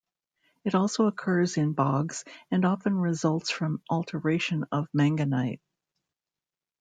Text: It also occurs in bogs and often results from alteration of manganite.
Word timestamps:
It 0.63 0.73
also 0.73 1.05
occurs 1.05 1.57
in 1.57 1.73
bogs 1.73 2.25
and 2.49 2.65
often 2.65 2.97
results 2.97 3.51
from 3.51 3.83
alteration 3.87 4.65
of 4.71 4.87
manganite. 4.93 5.59